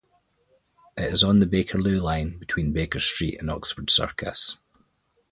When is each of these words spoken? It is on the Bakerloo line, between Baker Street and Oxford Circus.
It 0.97 1.13
is 1.13 1.23
on 1.23 1.37
the 1.41 1.45
Bakerloo 1.45 2.01
line, 2.01 2.39
between 2.39 2.73
Baker 2.73 2.99
Street 2.99 3.39
and 3.39 3.51
Oxford 3.51 3.91
Circus. 3.91 4.57